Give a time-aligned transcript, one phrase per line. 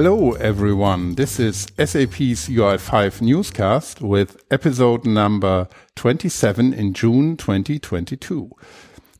[0.00, 1.16] Hello, everyone.
[1.16, 5.66] This is SAP's UI5 newscast with episode number
[5.96, 8.48] 27 in June 2022.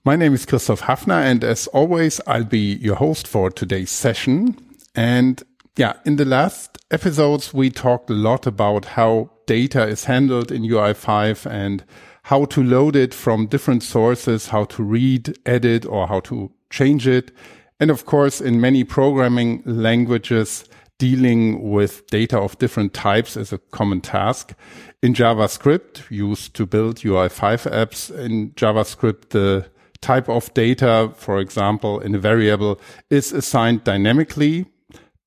[0.05, 4.57] My name is Christoph Hafner, and as always, I'll be your host for today's session.
[4.95, 5.43] And
[5.75, 10.63] yeah, in the last episodes, we talked a lot about how data is handled in
[10.63, 11.85] UI5 and
[12.23, 17.09] how to load it from different sources, how to read, edit, or how to change
[17.09, 17.33] it.
[17.81, 20.65] And of course, in many programming languages,
[20.99, 24.55] dealing with data of different types is a common task.
[25.01, 29.67] In JavaScript, used to build UI5 apps, in JavaScript, the
[30.01, 34.67] type of data, for example, in a variable is assigned dynamically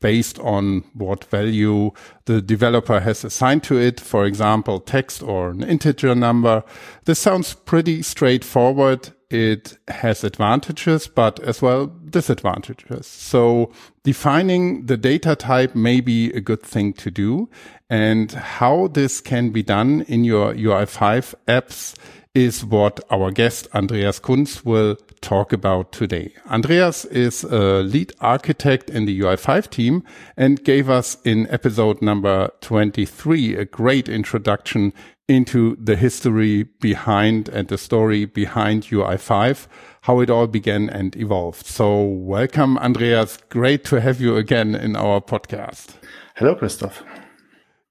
[0.01, 1.91] based on what value
[2.25, 6.63] the developer has assigned to it, for example, text or an integer number.
[7.05, 9.11] This sounds pretty straightforward.
[9.31, 13.07] It has advantages, but as well disadvantages.
[13.07, 13.71] So
[14.03, 17.49] defining the data type may be a good thing to do.
[17.89, 21.95] And how this can be done in your UI5 apps
[22.33, 26.33] is what our guest Andreas Kunz will talk about today.
[26.49, 30.03] Andreas is a lead architect in the UI5 team
[30.35, 34.93] and gave us in episode number 23 a great introduction
[35.27, 39.67] into the history behind and the story behind UI5,
[40.01, 41.65] how it all began and evolved.
[41.65, 43.37] So welcome, Andreas.
[43.49, 45.95] Great to have you again in our podcast.
[46.35, 47.03] Hello, Christoph.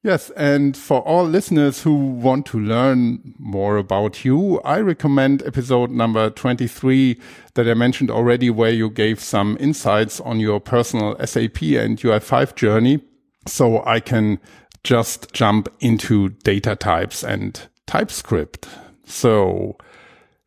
[0.02, 5.90] Yes, and for all listeners who want to learn more about you, I recommend episode
[5.90, 7.20] number 23
[7.52, 12.54] that I mentioned already, where you gave some insights on your personal SAP and UI5
[12.54, 13.02] journey.
[13.46, 14.40] So I can
[14.84, 18.68] just jump into data types and TypeScript.
[19.04, 19.76] So,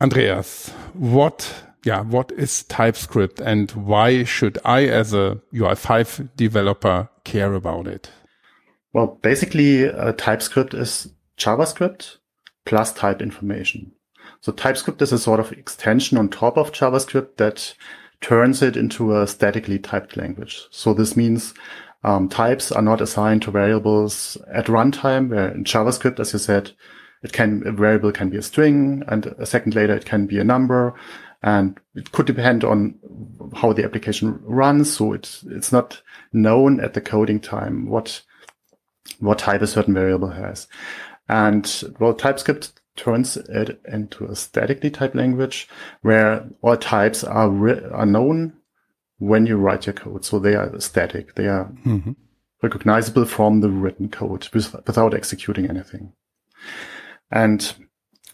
[0.02, 1.54] Andreas, what
[1.86, 8.09] yeah, what is TypeScript and why should I as a UI5 developer care about it?
[8.94, 12.18] Well, basically, uh, TypeScript is JavaScript
[12.66, 13.92] plus type information.
[14.40, 17.74] So TypeScript is a sort of extension on top of JavaScript that
[18.22, 20.62] turns it into a statically typed language.
[20.70, 21.53] So this means
[22.03, 26.72] um, types are not assigned to variables at runtime, where in JavaScript, as you said,
[27.24, 30.40] it can, a variable can be a string and a second later it can be
[30.40, 30.94] a number
[31.42, 32.96] and it could depend on
[33.56, 34.94] how the application runs.
[34.94, 36.02] So it's, it's not
[36.32, 38.22] known at the coding time what
[39.19, 40.68] what type a certain variable has.
[41.30, 45.68] And well, TypeScript turns it into a statically typed language
[46.02, 48.53] where all types are, are known
[49.18, 50.25] when you write your code.
[50.25, 51.36] So they are static.
[51.36, 52.12] They are mm-hmm.
[52.62, 56.14] recognizable from the written code without executing anything.
[57.31, 57.74] And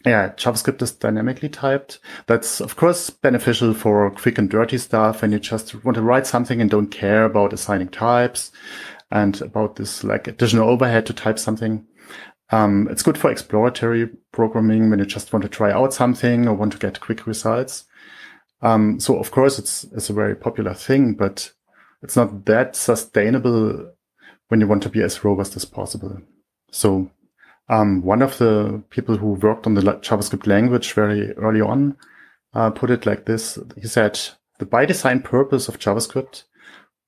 [0.04, 2.00] yeah, JavaScript is dynamically typed.
[2.26, 6.26] That's of course beneficial for quick and dirty stuff when you just want to write
[6.26, 8.50] something and don't care about assigning types
[9.10, 11.86] and about this like additional overhead to type something.
[12.50, 16.54] Um, it's good for exploratory programming when you just want to try out something or
[16.54, 17.84] want to get quick results.
[18.62, 21.52] Um, so of course it's, it's a very popular thing, but
[22.02, 23.92] it's not that sustainable
[24.48, 26.20] when you want to be as robust as possible.
[26.70, 27.10] So,
[27.68, 31.96] um, one of the people who worked on the JavaScript language very early on,
[32.52, 33.58] uh, put it like this.
[33.80, 34.18] He said,
[34.58, 36.44] the by design purpose of JavaScript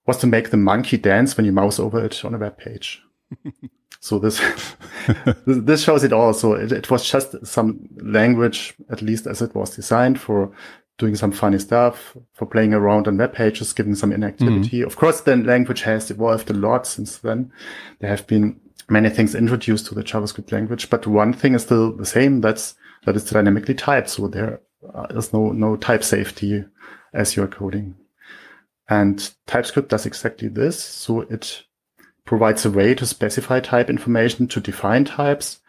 [0.07, 3.03] was to make the monkey dance when you mouse over it on a web page.
[4.01, 4.41] so this
[5.47, 6.35] this shows it all.
[6.35, 10.53] So it, it, was just some language, at least as it was designed for
[10.99, 14.81] doing some funny stuff, for playing around on web pages, giving some inactivity.
[14.81, 14.87] Mm.
[14.87, 17.51] Of course, the language has evolved a lot since then.
[18.01, 21.97] There have been many things introduced to the JavaScript language, but one thing is still
[21.97, 22.41] the same.
[22.41, 22.75] That's
[23.05, 24.11] that it's dynamically typed.
[24.11, 24.61] So there
[25.11, 26.65] is no no type safety
[27.15, 27.95] as you're coding.
[28.89, 30.83] And TypeScript does exactly this.
[30.83, 31.65] So it
[32.25, 35.61] provides a way to specify type information to define types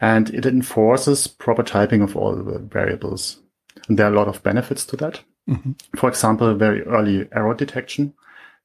[0.00, 3.40] and it enforces proper typing of all the variables.
[3.88, 5.22] And there are a lot of benefits to that.
[5.48, 5.72] Mm-hmm.
[5.96, 8.14] For example, very early error detection.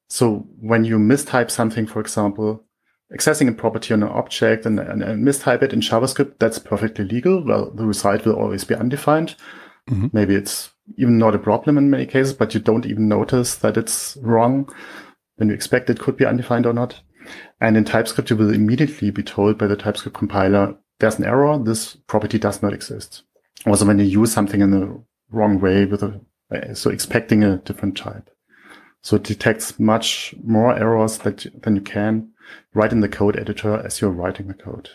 [0.09, 2.63] So when you mistype something, for example,
[3.13, 7.05] accessing a property on an object and, and, and mistype it in JavaScript, that's perfectly
[7.05, 7.45] legal.
[7.45, 9.35] Well, the result will always be undefined.
[9.89, 10.07] Mm-hmm.
[10.11, 13.77] Maybe it's even not a problem in many cases, but you don't even notice that
[13.77, 14.69] it's wrong
[15.37, 17.01] when you expect it could be undefined or not.
[17.59, 21.57] And in TypeScript, you will immediately be told by the TypeScript compiler, there's an error.
[21.57, 23.23] This property does not exist.
[23.65, 26.21] Also, when you use something in the wrong way with a,
[26.75, 28.29] so expecting a different type.
[29.01, 32.31] So it detects much more errors that, than you can
[32.73, 34.89] write in the code editor as you're writing the code.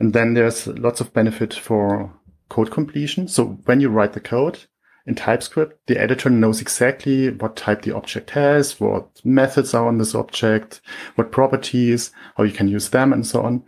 [0.00, 2.12] And then there's lots of benefit for
[2.48, 3.28] code completion.
[3.28, 4.64] So when you write the code,
[5.06, 9.98] in TypeScript, the editor knows exactly what type the object has, what methods are on
[9.98, 10.80] this object,
[11.16, 13.62] what properties, how you can use them, and so on.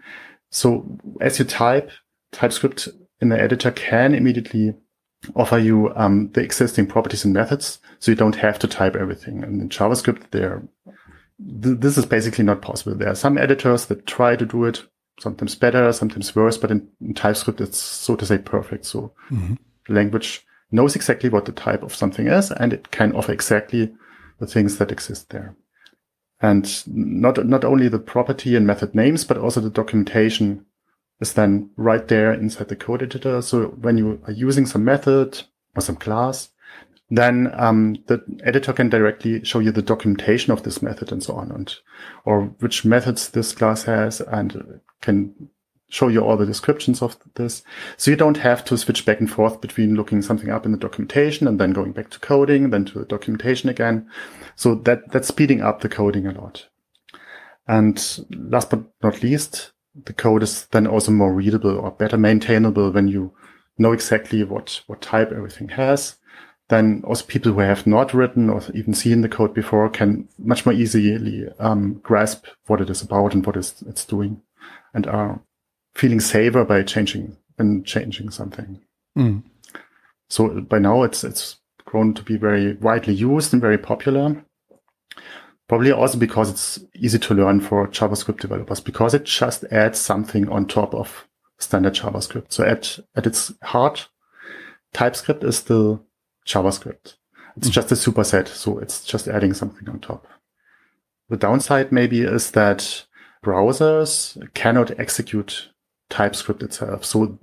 [0.50, 1.90] So as you type,
[2.32, 2.88] TypeScript
[3.20, 4.74] in the editor can immediately
[5.34, 9.42] offer you um, the existing properties and methods, so you don't have to type everything.
[9.42, 10.62] And in JavaScript, there,
[11.62, 12.94] th- this is basically not possible.
[12.96, 14.82] There are some editors that try to do it,
[15.20, 18.86] sometimes better, sometimes worse, but in, in TypeScript, it's so to say perfect.
[18.86, 19.54] So mm-hmm.
[19.92, 23.94] language knows exactly what the type of something is, and it can offer exactly
[24.38, 25.56] the things that exist there.
[26.40, 30.66] And not, not only the property and method names, but also the documentation
[31.20, 33.40] is then right there inside the code editor.
[33.40, 35.42] So when you are using some method
[35.74, 36.50] or some class,
[37.08, 41.34] then um, the editor can directly show you the documentation of this method and so
[41.34, 41.74] on, and
[42.24, 45.48] or which methods this class has, and can
[45.88, 47.62] show you all the descriptions of this.
[47.96, 50.78] So you don't have to switch back and forth between looking something up in the
[50.78, 54.08] documentation and then going back to coding, then to the documentation again.
[54.56, 56.66] So that, that's speeding up the coding a lot.
[57.68, 59.72] And last but not least,
[60.04, 63.32] the code is then also more readable or better maintainable when you
[63.78, 66.16] know exactly what, what type everything has.
[66.68, 70.66] Then also people who have not written or even seen the code before can much
[70.66, 74.42] more easily um, grasp what it is about and what it's doing
[74.92, 75.40] and are
[75.96, 78.80] feeling safer by changing and changing something.
[79.16, 79.42] Mm.
[80.28, 84.44] So by now it's it's grown to be very widely used and very popular.
[85.68, 90.48] Probably also because it's easy to learn for JavaScript developers because it just adds something
[90.48, 91.26] on top of
[91.58, 92.52] standard JavaScript.
[92.52, 94.08] So at at its heart,
[94.92, 96.04] TypeScript is still
[96.46, 97.14] JavaScript.
[97.56, 97.72] It's mm.
[97.72, 100.26] just a superset, so it's just adding something on top.
[101.30, 103.06] The downside maybe is that
[103.42, 105.70] browsers cannot execute
[106.10, 107.04] TypeScript itself.
[107.04, 107.38] So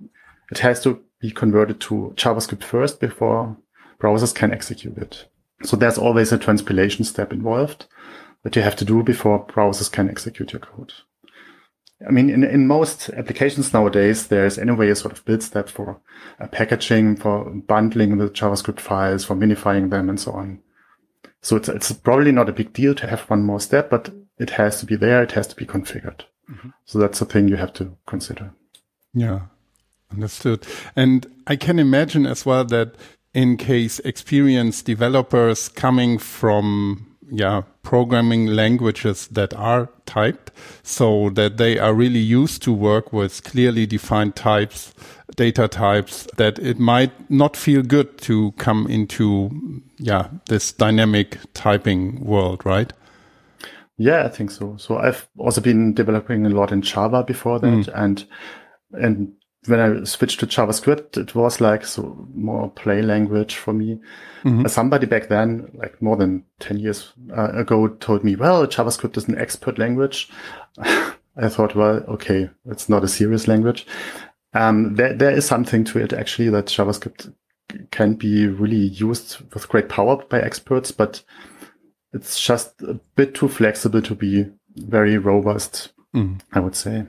[0.52, 3.58] it has to be converted to JavaScript first before
[4.00, 5.28] browsers can execute it.
[5.64, 7.86] So there's always a transpilation step involved
[8.44, 10.94] that you have to do before browsers can execute your code.
[12.06, 16.02] I mean, in, in most applications nowadays, there's anyway a sort of build step for
[16.40, 20.60] uh, packaging, for bundling the JavaScript files, for minifying them and so on.
[21.42, 24.52] So it's, it's probably not a big deal to have one more step, but it
[24.52, 25.24] has to be there.
[25.24, 26.24] It has to be configured.
[26.50, 26.70] Mm-hmm.
[26.86, 28.52] So that's the thing you have to consider.
[29.14, 29.42] Yeah,
[30.12, 30.66] understood.
[30.96, 32.96] And I can imagine as well that
[33.34, 40.52] in case experienced developers coming from yeah programming languages that are typed
[40.84, 44.94] so that they are really used to work with clearly defined types
[45.36, 52.24] data types that it might not feel good to come into yeah this dynamic typing
[52.24, 52.94] world right
[53.98, 54.76] yeah, I think so.
[54.78, 57.92] So I've also been developing a lot in Java before that, mm.
[57.94, 58.26] and
[58.94, 59.34] and
[59.68, 64.00] when I switched to JavaScript, it was like so more play language for me.
[64.44, 64.68] Mm-hmm.
[64.68, 69.28] Somebody back then, like more than 10 years uh, ago, told me, well, JavaScript is
[69.28, 70.30] an expert language.
[70.78, 73.88] I thought, well, okay, it's not a serious language.
[74.54, 77.34] Um, there, there is something to it actually that JavaScript
[77.92, 81.24] can be really used with great power by experts, but
[82.14, 84.46] it's just a bit too flexible to be
[84.76, 86.40] very robust, mm.
[86.54, 87.06] I would say.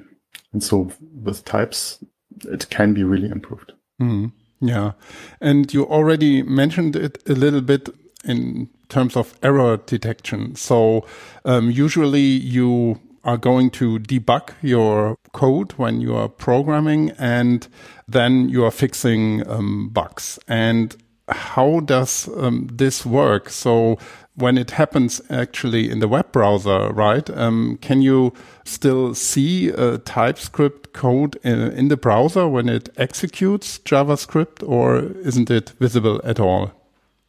[0.52, 0.90] And so
[1.22, 2.02] with types,
[2.44, 3.72] it can be really improved.
[4.00, 4.32] Mm.
[4.60, 4.92] Yeah.
[5.40, 7.88] And you already mentioned it a little bit
[8.24, 10.54] in terms of error detection.
[10.56, 11.06] So
[11.44, 17.66] um, usually you are going to debug your code when you are programming and
[18.06, 20.38] then you are fixing um, bugs.
[20.46, 20.96] And
[21.28, 23.48] how does um, this work?
[23.48, 23.98] So
[24.36, 27.28] when it happens actually in the web browser, right?
[27.30, 28.32] Um, can you
[28.64, 35.50] still see a TypeScript code in, in, the browser when it executes JavaScript, or isn't
[35.50, 36.72] it visible at all?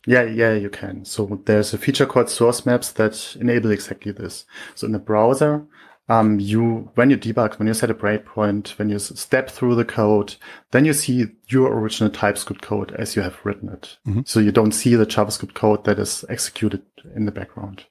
[0.07, 1.05] Yeah, yeah, you can.
[1.05, 4.45] So there's a feature called source maps that enable exactly this.
[4.75, 5.65] So in the browser,
[6.07, 9.85] um, you, when you debug, when you set a breakpoint, when you step through the
[9.85, 10.35] code,
[10.71, 13.97] then you see your original TypeScript code as you have written it.
[14.07, 14.21] Mm-hmm.
[14.25, 16.83] So you don't see the JavaScript code that is executed
[17.15, 17.85] in the background.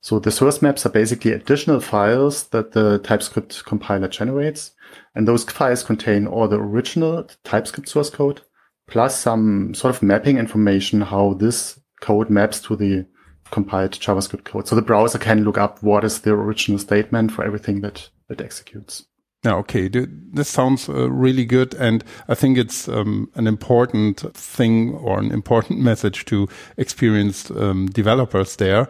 [0.00, 4.70] So the source maps are basically additional files that the TypeScript compiler generates.
[5.14, 8.42] And those files contain all the original TypeScript source code,
[8.86, 13.06] plus some sort of mapping information, how this code maps to the
[13.50, 14.68] compiled JavaScript code.
[14.68, 18.40] So the browser can look up what is the original statement for everything that it
[18.40, 19.04] executes.
[19.44, 19.88] Yeah, okay.
[19.88, 21.74] This sounds uh, really good.
[21.74, 27.86] And I think it's um, an important thing or an important message to experienced um,
[27.86, 28.88] developers there.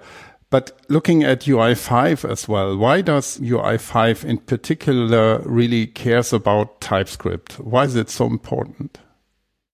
[0.50, 7.60] But looking at UI5 as well, why does UI5 in particular really cares about TypeScript?
[7.60, 8.98] Why is it so important?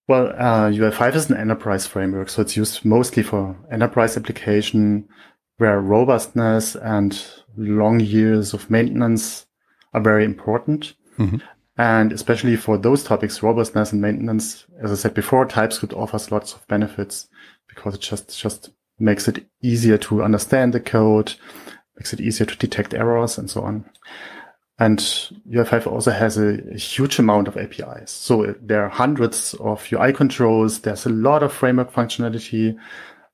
[0.06, 5.08] Well, uh, UI5 is an enterprise framework, so it's used mostly for enterprise application
[5.56, 7.24] where robustness and
[7.56, 9.46] long years of maintenance
[9.94, 10.94] are very important.
[11.18, 11.38] Mm-hmm.
[11.76, 16.52] And especially for those topics, robustness and maintenance, as I said before, TypeScript offers lots
[16.52, 17.28] of benefits
[17.68, 21.34] because it just, just makes it easier to understand the code,
[21.96, 23.90] makes it easier to detect errors and so on.
[24.78, 28.10] And UI5 also has a, a, huge amount of APIs.
[28.10, 30.80] So there are hundreds of UI controls.
[30.80, 32.76] There's a lot of framework functionality.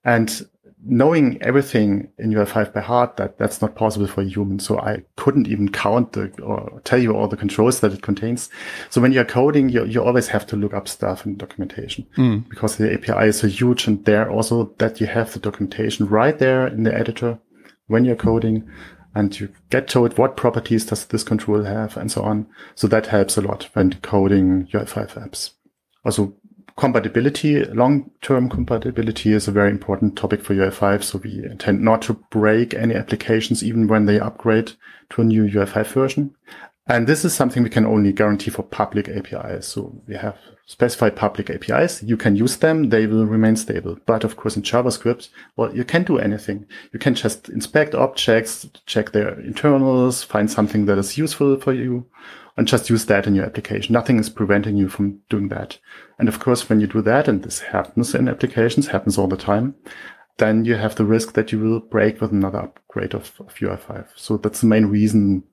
[0.05, 0.47] And
[0.85, 4.59] knowing everything in UI5 by heart, that that's not possible for a human.
[4.59, 8.51] So I couldn't even count the, or tell you all the controls that it contains.
[8.91, 12.47] So when you're coding, you, you always have to look up stuff in documentation mm.
[12.51, 13.87] because the API is so huge.
[13.87, 17.39] And there also that you have the documentation right there in the editor
[17.87, 18.69] when you're coding
[19.15, 22.47] and you get told what properties does this control have and so on.
[22.75, 25.51] So that helps a lot when coding UI5 apps.
[26.05, 26.35] Also
[26.77, 31.03] compatibility, long-term compatibility is a very important topic for UI5.
[31.03, 34.73] So we intend not to break any applications even when they upgrade
[35.11, 36.35] to a new UI5 version.
[36.91, 39.69] And this is something we can only guarantee for public APIs.
[39.69, 42.03] So we have specified public APIs.
[42.03, 42.89] You can use them.
[42.89, 43.97] They will remain stable.
[44.07, 46.67] But of course, in JavaScript, well, you can't do anything.
[46.93, 52.07] You can just inspect objects, check their internals, find something that is useful for you
[52.57, 53.93] and just use that in your application.
[53.93, 55.79] Nothing is preventing you from doing that.
[56.19, 59.37] And of course, when you do that, and this happens in applications, happens all the
[59.37, 59.77] time,
[60.39, 64.09] then you have the risk that you will break with another upgrade of, of UI5.
[64.17, 65.45] So that's the main reason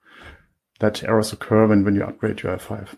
[0.79, 2.96] that errors occur when, when you upgrade UI5.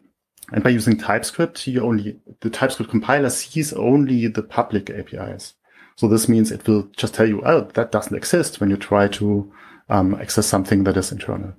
[0.51, 5.53] And by using TypeScript, you only, the TypeScript compiler sees only the public APIs.
[5.95, 9.07] So this means it will just tell you, oh, that doesn't exist when you try
[9.09, 9.51] to
[9.89, 11.53] um, access something that is internal.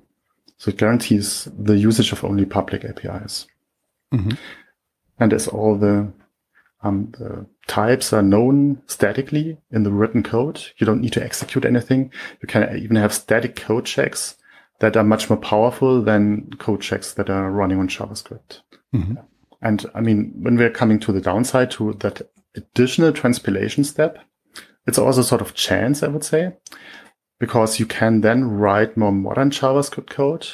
[0.59, 3.47] So it guarantees the usage of only public APIs.
[4.13, 4.33] Mm-hmm.
[5.19, 6.13] And as all the,
[6.83, 11.65] um, the types are known statically in the written code, you don't need to execute
[11.65, 12.13] anything.
[12.41, 14.37] You can even have static code checks
[14.81, 18.61] that are much more powerful than code checks that are running on JavaScript.
[18.95, 19.15] Mm-hmm.
[19.63, 22.23] And I mean, when we're coming to the downside to that
[22.57, 24.19] additional transpilation step,
[24.87, 26.57] it's also sort of chance, I would say,
[27.39, 30.49] because you can then write more modern JavaScript code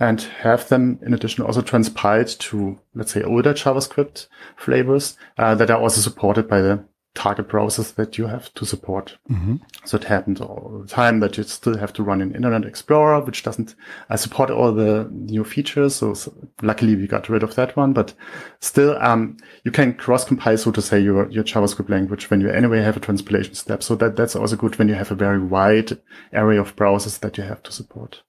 [0.00, 5.70] and have them in addition also transpiled to, let's say, older JavaScript flavors uh, that
[5.70, 6.84] are also supported by the
[7.18, 9.18] target browsers that you have to support.
[9.28, 9.56] Mm-hmm.
[9.84, 13.20] So it happens all the time that you still have to run in Internet Explorer,
[13.24, 13.74] which doesn't
[14.14, 15.96] support all the new features.
[15.96, 16.32] So, so,
[16.62, 18.14] luckily we got rid of that one, but
[18.60, 22.50] still, um, you can cross compile, so to say, your, your JavaScript language when you
[22.50, 23.82] anyway have a transpilation step.
[23.82, 25.98] So that, that's also good when you have a very wide
[26.32, 28.22] area of browsers that you have to support.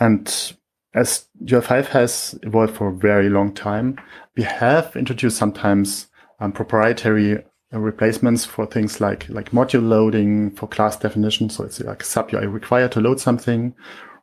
[0.00, 0.54] And
[0.94, 3.98] as UI5 has evolved for a very long time,
[4.34, 6.08] we have introduced sometimes
[6.40, 11.50] um, proprietary replacements for things like like module loading for class definition.
[11.50, 13.74] So it's like sap UI required to load something,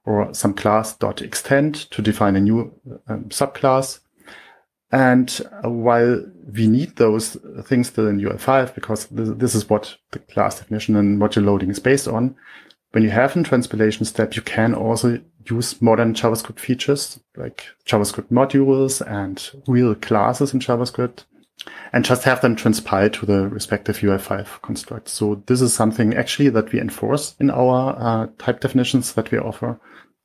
[0.05, 2.73] or some class dot extend to define a new
[3.07, 3.99] um, subclass.
[4.91, 9.95] And uh, while we need those things still in UI5 because this, this is what
[10.11, 12.35] the class definition and module loading is based on,
[12.91, 18.29] when you have a transpilation step, you can also use modern JavaScript features like JavaScript
[18.31, 21.25] modules and real classes in JavaScript
[21.91, 25.11] and just have them transpile to the respective UI5 constructs.
[25.11, 29.39] So this is something actually that we enforce in our uh, type definitions that we
[29.39, 29.79] offer,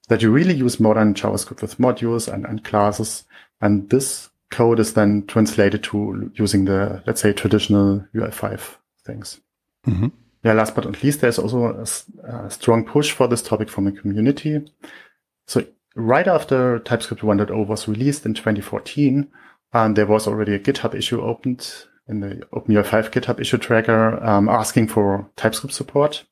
[0.08, 3.24] that you really use modern JavaScript with modules and, and classes.
[3.60, 8.60] And this code is then translated to using the, let's say, traditional UI5
[9.04, 9.40] things.
[9.86, 10.08] Mm-hmm.
[10.44, 13.86] Yeah, last but not least, there's also a, a strong push for this topic from
[13.86, 14.60] the community.
[15.46, 19.28] So right after TypeScript 1.0 was released in 2014,
[19.74, 21.70] and there was already a GitHub issue opened
[22.08, 26.24] in the OpenUI5 GitHub issue tracker um, asking for TypeScript support.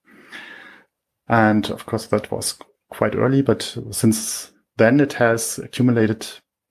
[1.29, 2.57] And of course, that was
[2.91, 6.27] quite early, but since then it has accumulated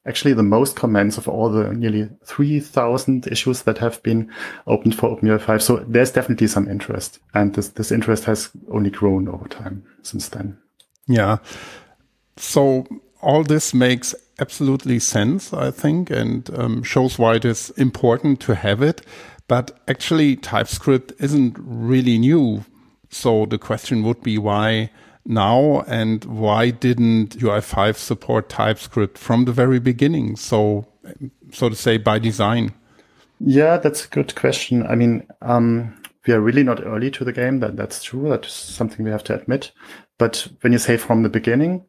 [0.08, 4.32] actually the most comments of all the nearly 3000 issues that have been
[4.66, 5.62] opened for OpenUI5.
[5.62, 10.30] So there's definitely some interest and this, this interest has only grown over time since
[10.30, 10.58] then.
[11.08, 11.38] Yeah.
[12.38, 12.88] So
[13.22, 18.56] all this makes absolutely sense, I think, and um, shows why it is important to
[18.56, 19.02] have it.
[19.48, 22.66] But actually, TypeScript isn't really new.
[23.10, 24.92] So the question would be why
[25.26, 30.36] now and why didn't UI5 support TypeScript from the very beginning?
[30.38, 30.88] So,
[31.52, 32.74] so to say, by design.
[33.40, 34.86] Yeah, that's a good question.
[34.88, 37.60] I mean, um, we are really not early to the game.
[37.60, 38.30] That that's true.
[38.30, 39.72] That's something we have to admit.
[40.18, 41.84] But when you say from the beginning,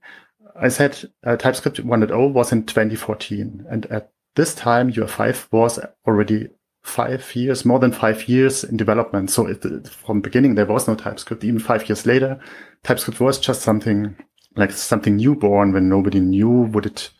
[0.60, 6.48] I said uh, TypeScript 1.0 was in 2014, and at this time UI5 was already
[6.82, 9.30] five years, more than five years in development.
[9.30, 11.44] So it, from beginning, there was no TypeScript.
[11.44, 12.40] Even five years later,
[12.82, 14.16] TypeScript was just something
[14.56, 17.10] like something newborn when nobody knew would it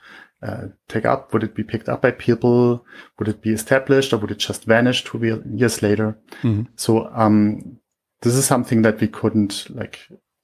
[0.43, 1.33] uh, take up?
[1.33, 2.85] Would it be picked up by people?
[3.19, 6.19] Would it be established or would it just vanish two years later?
[6.43, 6.65] Mm-hmm.
[6.77, 7.79] So, um,
[8.23, 10.01] this is something that we couldn't like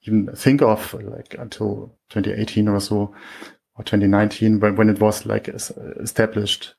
[0.09, 3.13] even think of like until 2018 or so
[3.75, 6.75] or 2019 when, when it was like established.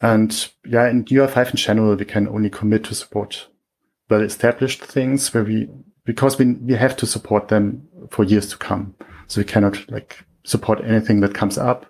[0.00, 3.48] And yeah, in UI5 in general, we can only commit to support
[4.10, 5.68] well established things where we,
[6.04, 8.94] because we, we have to support them for years to come.
[9.28, 11.86] So we cannot like support anything that comes up.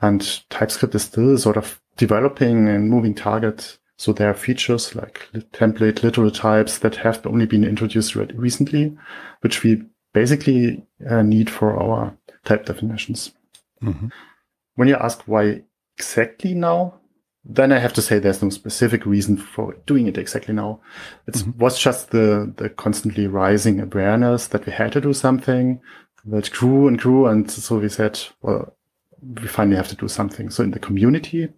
[0.00, 3.78] And TypeScript is still sort of developing and moving target.
[3.98, 8.96] So there are features like template literal types that have only been introduced recently,
[9.40, 13.32] which we basically uh, need for our type definitions.
[13.82, 14.08] Mm-hmm.
[14.76, 15.62] When you ask why
[15.96, 16.94] exactly now,
[17.44, 20.80] then I have to say there's no specific reason for doing it exactly now.
[21.26, 21.58] It mm-hmm.
[21.58, 25.80] was just the, the constantly rising awareness that we had to do something
[26.24, 27.26] that grew and grew.
[27.26, 28.76] And so we said, well,
[29.20, 30.50] we finally have to do something.
[30.50, 31.48] So in the community,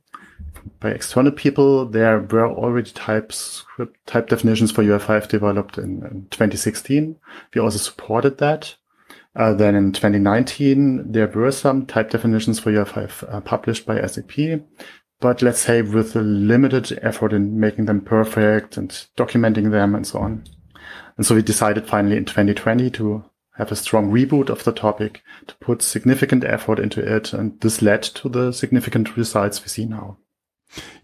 [0.80, 7.16] by external people, there were already TypeScript type definitions for UI5 developed in, in 2016.
[7.54, 8.74] We also supported that.
[9.36, 14.60] Uh, then in 2019, there were some type definitions for UI5 uh, published by SAP,
[15.20, 20.06] but let's say with a limited effort in making them perfect and documenting them and
[20.06, 20.44] so on.
[21.16, 23.24] And so we decided finally in 2020 to
[23.56, 27.32] have a strong reboot of the topic, to put significant effort into it.
[27.32, 30.18] And this led to the significant results we see now.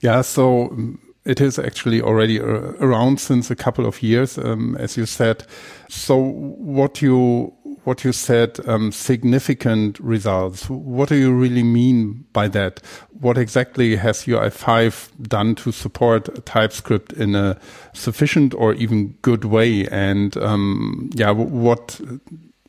[0.01, 0.23] Yeah.
[0.23, 4.97] So um, it is actually already uh, around since a couple of years, um, as
[4.97, 5.45] you said.
[5.89, 7.53] So what you
[7.85, 10.69] what you said, um, significant results.
[10.69, 12.81] What do you really mean by that?
[13.21, 17.59] What exactly has UI5 done to support TypeScript in a
[17.95, 19.87] sufficient or even good way?
[19.89, 22.01] And um, yeah, what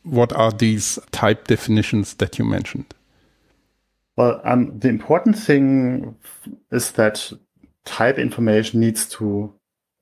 [0.04, 2.94] what are these type definitions that you mentioned?
[4.22, 6.16] Well, um, the important thing
[6.72, 7.34] is that
[7.86, 9.52] type information needs to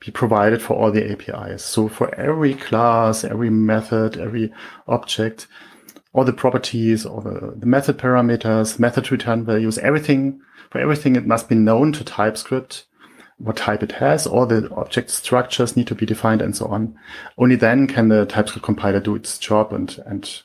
[0.01, 1.63] be provided for all the APIs.
[1.63, 4.51] So for every class, every method, every
[4.89, 5.47] object,
[6.11, 11.25] all the properties, all the, the method parameters, method return values, everything, for everything, it
[11.25, 12.87] must be known to TypeScript
[13.37, 14.27] what type it has.
[14.27, 16.93] All the object structures need to be defined and so on.
[17.37, 20.41] Only then can the TypeScript compiler do its job and, and,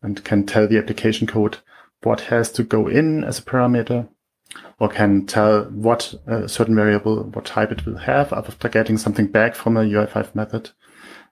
[0.00, 1.58] and can tell the application code
[2.04, 4.08] what has to go in as a parameter
[4.78, 9.26] or can tell what a certain variable, what type it will have after getting something
[9.26, 10.70] back from a UI5 method.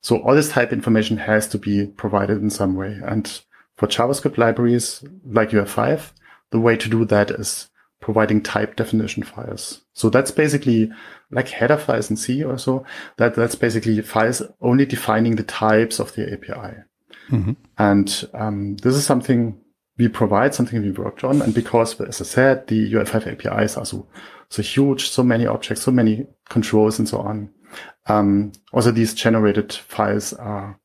[0.00, 2.98] So all this type information has to be provided in some way.
[3.04, 3.40] And
[3.76, 6.12] for JavaScript libraries like UI5,
[6.50, 7.68] the way to do that is
[8.00, 9.82] providing type definition files.
[9.94, 10.90] So that's basically
[11.30, 12.84] like header files in C or so.
[13.16, 16.82] That that's basically files only defining the types of the API.
[17.30, 17.52] Mm-hmm.
[17.78, 19.61] And um, this is something
[20.02, 21.40] we provide something we worked on.
[21.40, 24.08] And because, as I said, the UI5 APIs are so,
[24.48, 27.50] so huge, so many objects, so many controls and so on.
[28.06, 30.80] Um, also these generated files are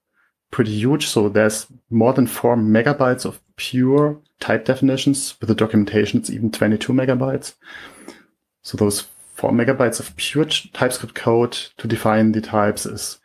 [0.51, 1.07] pretty huge.
[1.07, 6.19] So there's more than four megabytes of pure type definitions with the documentation.
[6.19, 7.55] It's even 22 megabytes.
[8.61, 9.01] So those
[9.33, 13.17] four megabytes of pure TypeScript code to define the types is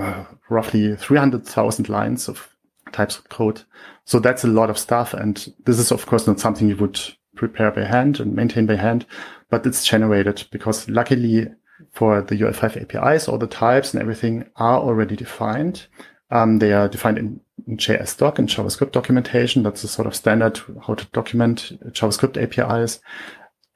[0.00, 2.55] uh, roughly 300,000 lines of
[2.92, 3.62] TypeScript code.
[4.04, 5.14] So that's a lot of stuff.
[5.14, 7.00] And this is, of course, not something you would
[7.34, 9.06] prepare by hand and maintain by hand,
[9.50, 11.48] but it's generated because luckily
[11.92, 15.86] for the UI5 APIs, all the types and everything are already defined.
[16.30, 19.62] Um, they are defined in, in JSDoc and JavaScript documentation.
[19.62, 23.00] That's the sort of standard how to document JavaScript APIs.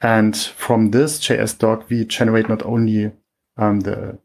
[0.00, 3.12] And from this JS doc, we generate not only
[3.56, 4.18] um, the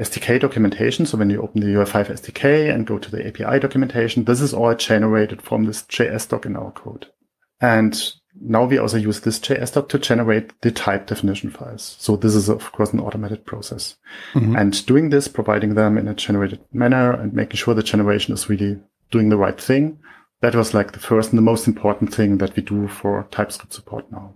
[0.00, 1.06] SDK documentation.
[1.06, 4.54] So when you open the UI5 SDK and go to the API documentation, this is
[4.54, 7.06] all generated from this JS doc in our code.
[7.60, 11.96] And now we also use this JS doc to generate the type definition files.
[11.98, 13.96] So this is of course an automated process.
[14.34, 14.56] Mm-hmm.
[14.56, 18.48] And doing this, providing them in a generated manner and making sure the generation is
[18.48, 18.78] really
[19.10, 19.98] doing the right thing.
[20.42, 23.72] That was like the first and the most important thing that we do for TypeScript
[23.72, 24.34] support now.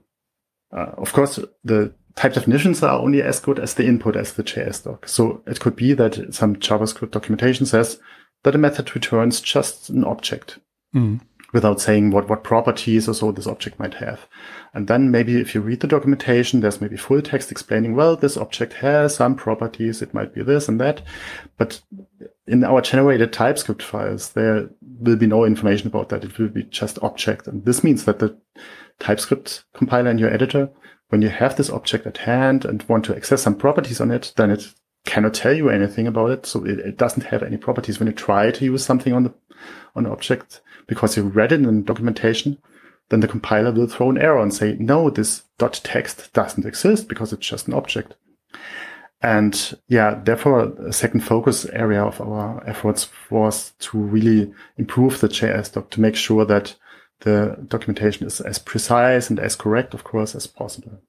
[0.73, 4.42] Uh, of course, the type definitions are only as good as the input as the
[4.42, 5.09] JS doc.
[5.09, 8.01] So it could be that some JavaScript documentation says
[8.42, 10.59] that a method returns just an object
[10.94, 11.20] mm.
[11.53, 14.27] without saying what, what properties or so this object might have.
[14.73, 18.37] And then maybe if you read the documentation, there's maybe full text explaining, well, this
[18.37, 20.01] object has some properties.
[20.01, 21.03] It might be this and that.
[21.59, 21.83] But
[22.46, 26.25] in our generated TypeScript files, there will be no information about that.
[26.25, 27.46] It will be just object.
[27.46, 28.37] And this means that the
[28.99, 30.70] TypeScript compiler in your editor
[31.11, 34.33] when you have this object at hand and want to access some properties on it,
[34.37, 36.46] then it cannot tell you anything about it.
[36.46, 37.99] So it, it doesn't have any properties.
[37.99, 39.35] When you try to use something on the,
[39.94, 42.59] on the object because you read it in documentation,
[43.11, 47.09] then the compiler will throw an error and say, no, this dot text doesn't exist
[47.09, 48.14] because it's just an object.
[49.20, 55.29] And yeah, therefore, a second focus area of our efforts was to really improve the
[55.29, 56.77] JS doc to make sure that
[57.20, 61.00] the documentation is as precise and as correct, of course, as possible.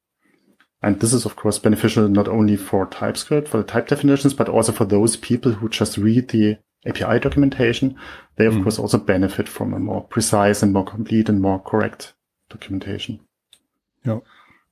[0.84, 4.50] And this is, of course, beneficial not only for TypeScript, for the type definitions, but
[4.50, 7.95] also for those people who just read the API documentation.
[8.38, 8.63] They, of mm.
[8.63, 12.13] course, also benefit from a more precise and more complete and more correct
[12.50, 13.19] documentation.
[14.04, 14.19] Yeah.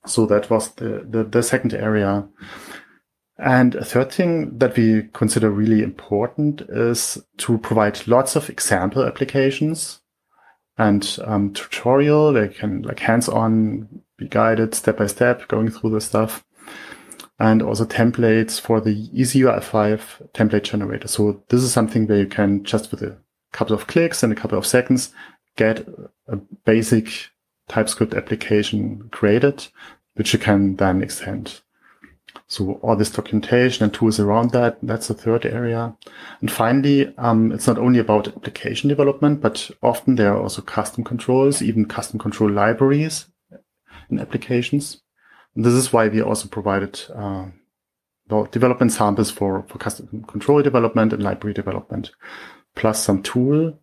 [0.06, 2.26] So that was the, the, the second area.
[3.38, 9.04] And a third thing that we consider really important is to provide lots of example
[9.04, 9.99] applications
[10.80, 12.32] and um, tutorial.
[12.32, 16.44] They can like hands-on be guided step by step going through the stuff
[17.38, 21.06] and also templates for the EasyUI5 template generator.
[21.06, 23.16] So this is something where you can just with a
[23.52, 25.12] couple of clicks and a couple of seconds
[25.56, 25.86] get
[26.28, 27.28] a basic
[27.68, 29.68] TypeScript application created,
[30.14, 31.60] which you can then extend.
[32.46, 35.96] So all this documentation and tools around that, that's the third area.
[36.40, 41.04] And finally, um, it's not only about application development, but often there are also custom
[41.04, 43.26] controls, even custom control libraries
[44.10, 45.00] in applications.
[45.54, 47.46] And this is why we also provided uh,
[48.50, 52.12] development samples for, for custom control development and library development,
[52.74, 53.78] plus some tool,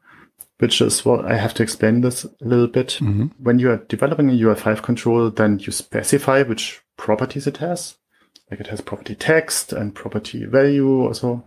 [0.59, 2.97] which is what I have to explain this a little bit.
[2.99, 3.27] Mm-hmm.
[3.37, 7.96] When you are developing a UI5 control, then you specify which properties it has.
[8.49, 11.43] Like it has property text and property value also.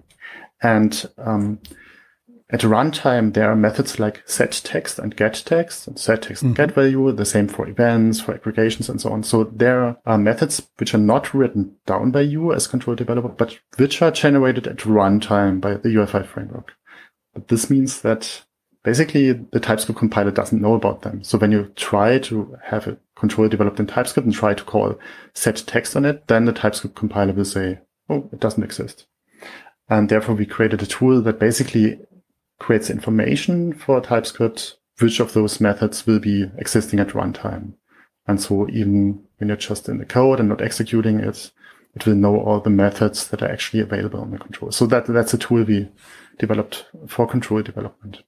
[0.62, 1.60] And um,
[2.52, 6.54] at runtime, there are methods like set text and get text and set text and
[6.54, 6.66] mm-hmm.
[6.66, 9.22] get value, the same for events, for aggregations and so on.
[9.22, 13.58] So there are methods which are not written down by you as control developer, but
[13.76, 16.72] which are generated at runtime by the UI5 framework.
[17.32, 18.42] But this means that
[18.82, 21.22] basically the TypeScript compiler doesn't know about them.
[21.22, 24.98] So when you try to have a control developed in TypeScript and try to call
[25.34, 29.06] set text on it, then the TypeScript compiler will say, oh, it doesn't exist.
[29.88, 31.98] And therefore we created a tool that basically
[32.58, 37.74] creates information for TypeScript, which of those methods will be existing at runtime.
[38.26, 41.50] And so even when you're just in the code and not executing it,
[41.94, 44.70] it will know all the methods that are actually available on the control.
[44.70, 45.88] So that, that's a tool we
[46.38, 48.22] developed for control development.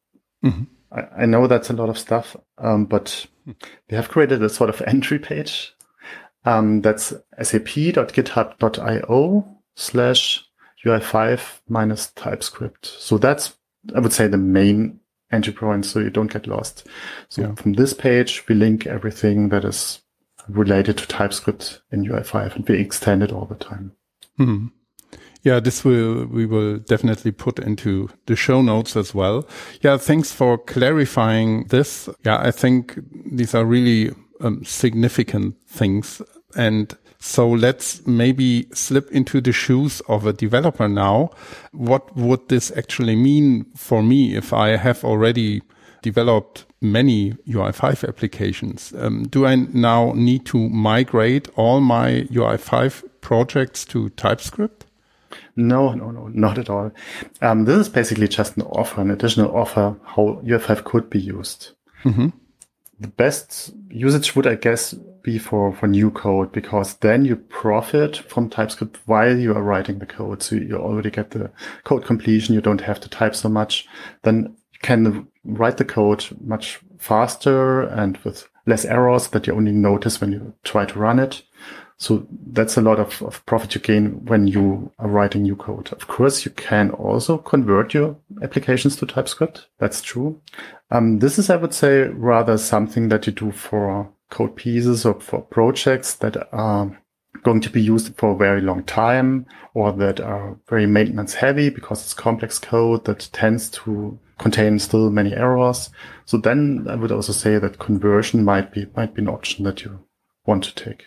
[0.45, 0.65] Mm-hmm.
[0.93, 4.71] I, I, know that's a lot of stuff, um, but we have created a sort
[4.71, 5.75] of entry page.
[6.45, 10.45] Um, that's sap.github.io slash
[10.85, 12.87] UI5 minus TypeScript.
[12.87, 13.57] So that's
[13.95, 15.01] I would say the main
[15.31, 16.87] entry point so you don't get lost.
[17.29, 17.55] So yeah.
[17.55, 20.01] from this page, we link everything that is
[20.49, 23.93] related to TypeScript in UI5 and we extend it all the time.
[24.37, 24.67] Hmm.
[25.43, 29.47] Yeah, this will, we will definitely put into the show notes as well.
[29.81, 32.09] Yeah, thanks for clarifying this.
[32.25, 36.23] Yeah, I think these are really um, significant things.
[36.55, 41.31] And so let's maybe slip into the shoes of a developer now.
[41.73, 45.63] What would this actually mean for me if I have already
[46.03, 48.93] developed many UI5 applications?
[48.97, 54.87] Um, do I now need to migrate all my UI5 projects to TypeScript?
[55.57, 56.91] No, no, no, not at all.
[57.41, 61.75] Um, this is basically just an offer, an additional offer how UI5 could be used.
[62.05, 62.33] Mm -hmm.
[63.01, 68.17] The best usage would, I guess, be for, for new code because then you profit
[68.17, 70.43] from TypeScript while you are writing the code.
[70.43, 71.51] So you already get the
[71.85, 72.55] code completion.
[72.55, 73.87] You don't have to type so much.
[74.23, 79.73] Then you can write the code much faster and with less errors that you only
[79.73, 81.43] notice when you try to run it.
[81.99, 85.93] So that's a lot of, of profit you gain when you are writing new code.
[85.93, 89.69] Of course, you can also convert your applications to TypeScript.
[89.79, 90.41] That's true.
[90.91, 95.21] Um, this is, I would say, rather something that you do for code pieces or
[95.21, 96.99] for projects that are
[97.43, 101.71] going to be used for a very long time or that are very maintenance heavy
[101.71, 105.91] because it's complex code that tends to contain still many errors.
[106.25, 109.83] So then I would also say that conversion might be, might be an option that
[109.83, 110.05] you
[110.47, 111.05] want to take.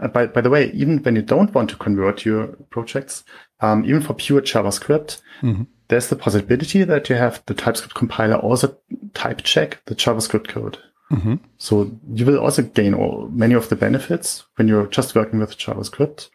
[0.00, 3.24] Uh, by, by the way, even when you don't want to convert your projects,
[3.60, 5.64] um, even for pure JavaScript, mm-hmm.
[5.88, 8.76] there's the possibility that you have the TypeScript compiler also
[9.14, 10.78] type check the JavaScript code.
[11.10, 11.36] Mm-hmm.
[11.58, 15.58] So you will also gain all many of the benefits when you're just working with
[15.58, 16.30] JavaScript.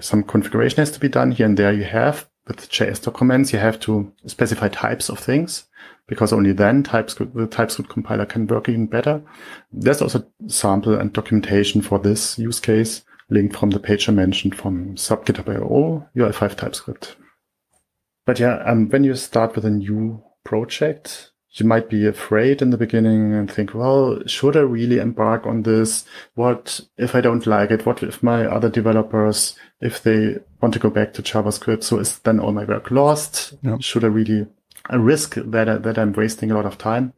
[0.00, 1.72] Some configuration has to be done here and there.
[1.72, 5.64] You have with JS documents, you have to specify types of things
[6.10, 9.22] because only then TypeScript, the TypeScript compiler can work even better.
[9.72, 14.56] There's also sample and documentation for this use case linked from the page I mentioned
[14.56, 17.14] from sap.github.io UI5 TypeScript.
[18.26, 22.70] But yeah, um, when you start with a new project, you might be afraid in
[22.70, 26.04] the beginning and think, well, should I really embark on this?
[26.34, 27.86] What if I don't like it?
[27.86, 31.84] What if my other developers, if they want to go back to JavaScript?
[31.84, 33.54] So is then all my work lost?
[33.62, 33.80] Yep.
[33.82, 34.48] Should I really
[34.98, 37.12] risk that, I, that I'm wasting a lot of time?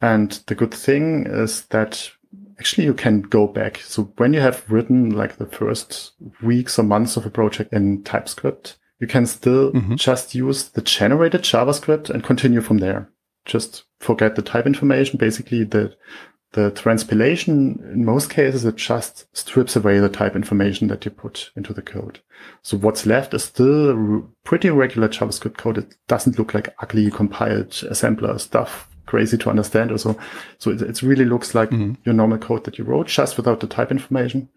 [0.00, 2.10] And the good thing is that
[2.58, 3.78] actually you can go back.
[3.78, 8.02] So when you have written like the first weeks or months of a project in
[8.04, 9.94] TypeScript, you can still mm-hmm.
[9.96, 13.10] just use the generated JavaScript and continue from there.
[13.46, 15.18] Just forget the type information.
[15.18, 15.94] Basically, the
[16.52, 21.50] the transpilation in most cases it just strips away the type information that you put
[21.56, 22.20] into the code.
[22.62, 25.78] So what's left is still pretty regular JavaScript code.
[25.78, 30.16] It doesn't look like ugly compiled assembler stuff crazy to understand also.
[30.58, 31.94] So it, it really looks like mm-hmm.
[32.04, 34.48] your normal code that you wrote just without the type information.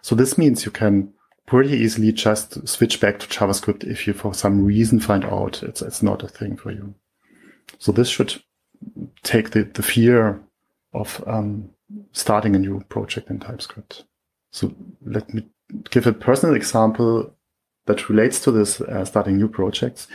[0.00, 1.12] So this means you can
[1.46, 5.82] pretty easily just switch back to JavaScript if you for some reason find out it's,
[5.82, 6.94] it's not a thing for you.
[7.78, 8.42] So this should
[9.22, 10.40] take the, the fear
[10.94, 11.70] of um,
[12.12, 14.04] starting a new project in TypeScript.
[14.50, 14.74] So
[15.04, 15.46] let me
[15.90, 17.34] give a personal example
[17.86, 20.06] that relates to this uh, starting new projects.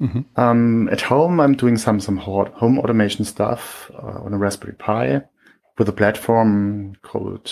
[0.00, 0.40] Mm-hmm.
[0.40, 5.22] Um, at home, I'm doing some some home automation stuff uh, on a Raspberry Pi
[5.78, 7.46] with a platform called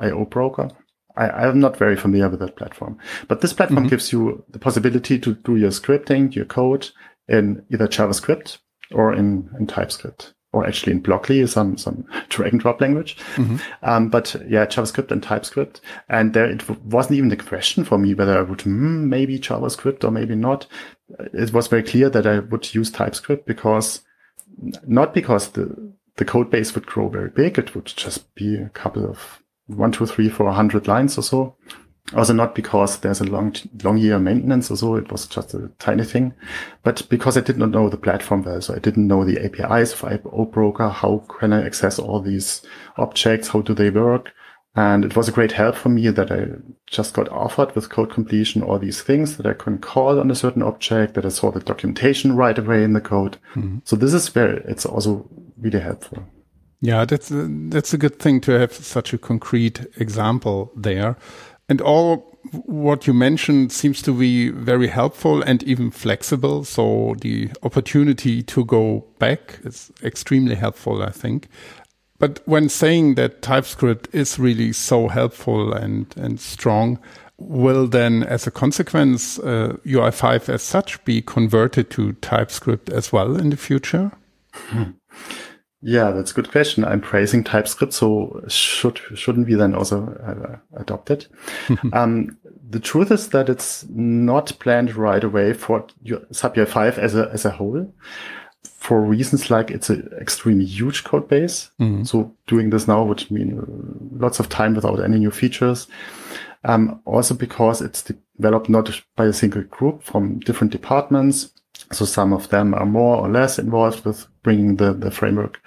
[0.00, 0.74] ioBroker.
[1.16, 2.96] I, am not very familiar with that platform,
[3.26, 3.88] but this platform mm-hmm.
[3.88, 6.90] gives you the possibility to do your scripting, your code
[7.26, 8.58] in either JavaScript
[8.92, 13.16] or in, in TypeScript or actually in Blockly, some some drag and drop language.
[13.34, 13.56] Mm-hmm.
[13.82, 15.80] Um, but yeah, JavaScript and TypeScript.
[16.08, 20.04] And there it wasn't even a question for me whether I would mm, maybe JavaScript
[20.04, 20.66] or maybe not.
[21.32, 24.02] It was very clear that I would use TypeScript because
[24.86, 27.58] not because the the code base would grow very big.
[27.58, 31.56] It would just be a couple of one, two, three, four hundred lines or so.
[32.14, 34.96] Also not because there's a long, long year maintenance or so.
[34.96, 36.32] It was just a tiny thing,
[36.82, 38.60] but because I did not know the platform well.
[38.60, 40.90] So I didn't know the APIs of ioBroker.
[40.90, 42.62] How can I access all these
[42.96, 43.48] objects?
[43.48, 44.32] How do they work?
[44.74, 46.46] And it was a great help for me that I
[46.86, 50.36] just got offered with code completion all these things that I can call on a
[50.36, 53.38] certain object, that I saw the documentation right away in the code.
[53.56, 53.78] Mm-hmm.
[53.84, 56.22] So this is where it's also really helpful.
[56.80, 61.16] Yeah, that's a, that's a good thing to have such a concrete example there.
[61.68, 66.64] And all what you mentioned seems to be very helpful and even flexible.
[66.64, 71.48] So the opportunity to go back is extremely helpful, I think.
[72.18, 76.98] But when saying that TypeScript is really so helpful and, and strong,
[77.36, 83.36] will then, as a consequence, uh, UI5 as such be converted to TypeScript as well
[83.36, 84.10] in the future?
[84.52, 84.82] Hmm.
[85.80, 86.84] Yeah, that's a good question.
[86.84, 91.28] I'm praising TypeScript, so should shouldn't we then also uh, adopt it?
[91.92, 92.36] um,
[92.68, 95.86] the truth is that it's not planned right away for
[96.32, 97.92] SAP UI5 as a as a whole,
[98.62, 101.70] for reasons like it's an extremely huge code base.
[101.80, 102.04] Mm-hmm.
[102.04, 103.60] So doing this now would mean
[104.18, 105.86] lots of time without any new features.
[106.64, 111.50] Um, also because it's developed not by a single group from different departments.
[111.92, 115.60] So some of them are more or less involved with bringing the, the framework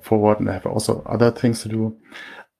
[0.00, 1.96] forward and have also other things to do.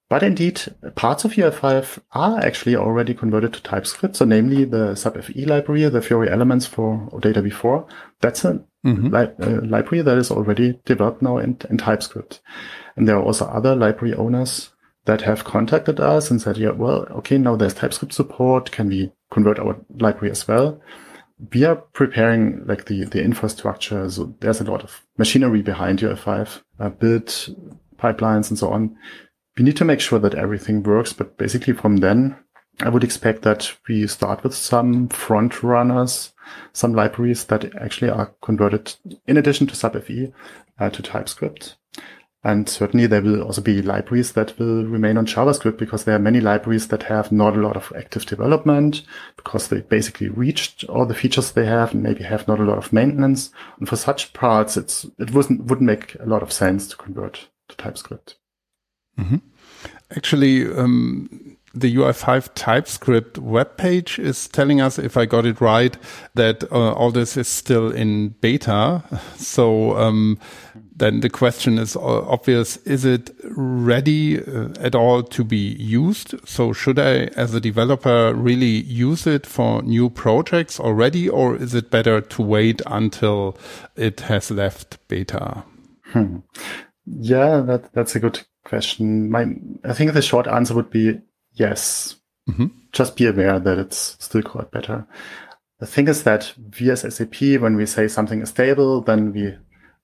[0.08, 0.62] But indeed,
[0.94, 4.16] parts of UI5 are actually already converted to TypeScript.
[4.16, 7.86] So namely the SAP FE library, the Fiori elements for OData V4.
[8.20, 9.14] That's a mm-hmm.
[9.14, 12.40] li- uh, library that is already developed now in, in TypeScript.
[12.96, 14.70] And there are also other library owners
[15.04, 18.70] that have contacted us and said, yeah, well, okay, now there's TypeScript support.
[18.70, 20.80] Can we convert our library as well?
[21.52, 24.08] We are preparing like the, the infrastructure.
[24.10, 27.26] So there's a lot of machinery behind UI5, uh, build
[27.96, 28.96] pipelines and so on.
[29.56, 31.12] We need to make sure that everything works.
[31.12, 32.36] But basically from then,
[32.80, 36.32] I would expect that we start with some front runners,
[36.72, 38.94] some libraries that actually are converted
[39.26, 40.32] in addition to SAP FE
[40.78, 41.76] uh, to TypeScript.
[42.44, 46.20] And certainly there will also be libraries that will remain on JavaScript because there are
[46.20, 49.02] many libraries that have not a lot of active development
[49.36, 52.78] because they basically reached all the features they have and maybe have not a lot
[52.78, 53.50] of maintenance.
[53.80, 57.48] And for such parts, it's, it wouldn't, wouldn't make a lot of sense to convert
[57.70, 58.36] to TypeScript.
[59.18, 59.38] Mm-hmm.
[60.12, 65.96] Actually, um, the UI5 TypeScript webpage is telling us, if I got it right,
[66.34, 69.02] that uh, all this is still in beta.
[69.36, 70.38] So um,
[70.96, 72.76] then the question is obvious.
[72.78, 76.34] Is it ready uh, at all to be used?
[76.46, 81.74] So should I, as a developer, really use it for new projects already, or is
[81.74, 83.56] it better to wait until
[83.96, 85.64] it has left beta?
[86.12, 86.38] Hmm.
[87.06, 89.30] Yeah, that, that's a good question.
[89.30, 89.46] My,
[89.84, 91.20] I think the short answer would be
[91.58, 92.16] yes.
[92.46, 92.70] Mm -hmm.
[92.92, 95.06] Just be aware that it's still quite beta.
[95.78, 99.58] The thing is that we as SAP, when we say something is stable, then we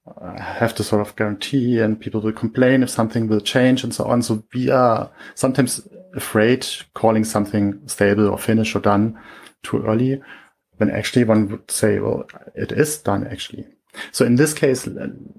[0.07, 3.95] uh, have to sort of guarantee and people will complain if something will change and
[3.95, 4.23] so on.
[4.23, 9.19] So we are sometimes afraid calling something stable or finished or done
[9.63, 10.21] too early
[10.77, 13.67] when actually one would say, well, it is done actually.
[14.13, 14.87] So in this case,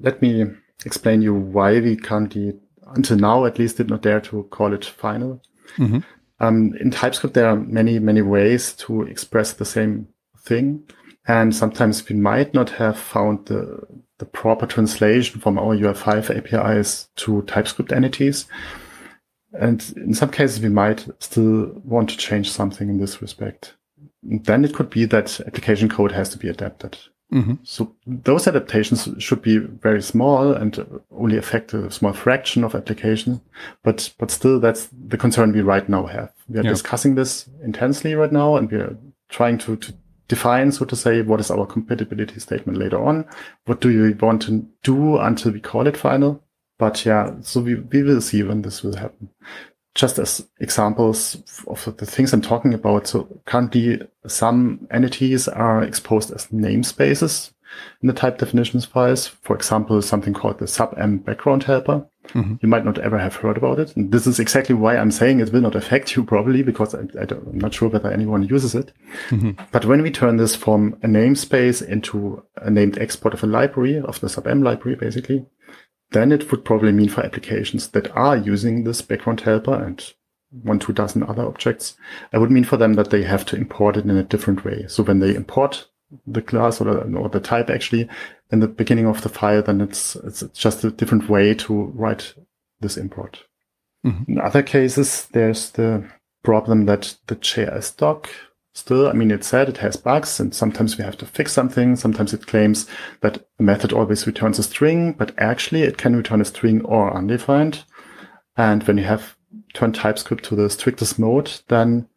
[0.01, 0.45] let me
[0.85, 2.53] explain you why we currently,
[2.87, 5.41] until now at least, did not dare to call it final.
[5.77, 6.03] Mm -hmm.
[6.39, 10.05] um, in TypeScript, there are many, many ways to express the same
[10.43, 10.83] thing.
[11.27, 13.79] And sometimes we might not have found the,
[14.17, 18.47] the proper translation from our UI5 APIs to TypeScript entities.
[19.59, 23.75] And in some cases, we might still want to change something in this respect.
[24.29, 26.97] And then it could be that application code has to be adapted.
[27.33, 27.55] Mm-hmm.
[27.63, 33.41] So those adaptations should be very small and only affect a small fraction of application.
[33.83, 36.31] But, but still, that's the concern we right now have.
[36.47, 36.69] We are yeah.
[36.69, 38.97] discussing this intensely right now and we are
[39.29, 39.93] trying to, to
[40.27, 43.25] define, so to say, what is our compatibility statement later on?
[43.65, 46.43] What do we want to do until we call it final?
[46.77, 49.29] But yeah, so we, we will see when this will happen.
[49.95, 53.07] Just as examples of the things I'm talking about.
[53.07, 57.51] So currently some entities are exposed as namespaces
[58.01, 59.27] in the type definitions files.
[59.27, 62.05] For example, something called the sap.m background helper.
[62.29, 62.55] Mm-hmm.
[62.61, 63.95] You might not ever have heard about it.
[63.95, 67.01] And this is exactly why I'm saying it will not affect you probably because I,
[67.01, 68.91] am not sure whether anyone uses it.
[69.29, 69.63] Mm-hmm.
[69.71, 73.99] But when we turn this from a namespace into a named export of a library
[73.99, 75.45] of the sap.m library, basically,
[76.15, 80.13] then it would probably mean for applications that are using this background helper and
[80.63, 81.97] one, two dozen other objects,
[82.31, 84.85] it would mean for them that they have to import it in a different way.
[84.87, 85.89] So when they import
[86.25, 88.07] the class or the, or the type actually
[88.49, 92.33] in the beginning of the file, then it's, it's just a different way to write
[92.79, 93.43] this import.
[94.05, 94.31] Mm-hmm.
[94.31, 96.09] In other cases, there's the
[96.43, 98.29] problem that the JS doc
[98.75, 101.95] still, I mean, it's said it has bugs and sometimes we have to fix something.
[101.95, 102.87] Sometimes it claims
[103.21, 107.15] that a method always returns a string, but actually it can return a string or
[107.15, 107.85] undefined.
[108.57, 109.35] And when you have
[109.73, 112.07] turned TypeScript to the strictest mode, then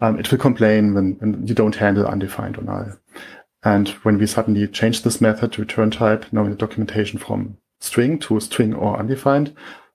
[0.00, 2.92] um, it will complain when, when, you don't handle undefined or null.
[3.64, 7.56] And when we suddenly change this method to return type now in the documentation from
[7.80, 9.54] string to string or undefined,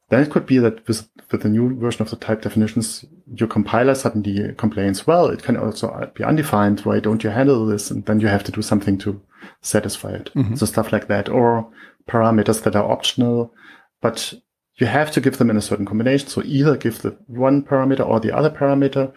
[0.10, 3.48] then it could be that with, with the new version of the type definitions, your
[3.48, 6.82] compiler suddenly complains, well, it can also be undefined.
[6.82, 7.90] Why don't you handle this?
[7.90, 9.22] And then you have to do something to
[9.62, 10.32] satisfy it.
[10.36, 10.56] Mm-hmm.
[10.56, 11.68] So stuff like that or
[12.08, 13.54] parameters that are optional,
[14.02, 14.34] but
[14.76, 16.28] you have to give them in a certain combination.
[16.28, 19.14] So either give the one parameter or the other parameter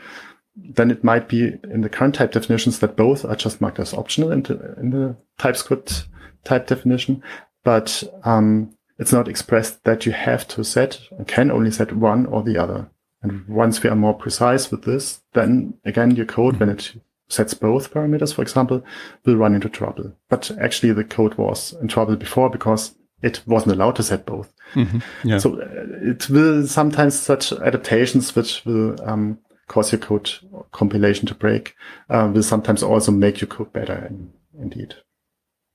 [0.56, 3.92] then it might be in the current type definitions that both are just marked as
[3.92, 6.06] optional in the, in the TypeScript
[6.44, 7.22] type definition,
[7.62, 12.26] but um, it's not expressed that you have to set, and can only set one
[12.26, 12.90] or the other.
[13.22, 16.94] And once we are more precise with this, then again, your code, when it
[17.28, 18.84] sets both parameters, for example,
[19.24, 20.12] will run into trouble.
[20.28, 24.52] But actually the code was in trouble before because it wasn't allowed to set both.
[24.74, 24.98] Mm-hmm.
[25.28, 25.38] Yeah.
[25.38, 25.66] So uh,
[26.02, 30.30] it will sometimes such adaptations which will um, cause your code
[30.72, 31.74] compilation to break,
[32.10, 34.94] uh, will sometimes also make your code better in, indeed.